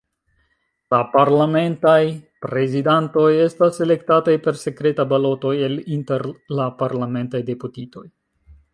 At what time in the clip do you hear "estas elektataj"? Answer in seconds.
3.43-4.35